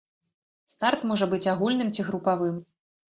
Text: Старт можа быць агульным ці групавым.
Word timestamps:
Старт 0.71 1.03
можа 1.09 1.27
быць 1.33 1.47
агульным 1.53 1.91
ці 1.97 2.07
групавым. 2.09 2.57